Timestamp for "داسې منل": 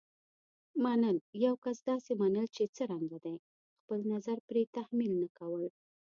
1.89-2.45